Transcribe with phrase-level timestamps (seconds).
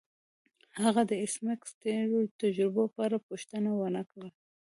[0.81, 4.29] هغه د ایس میکس د تیرو تجربو په اړه پوښتنه ونه کړه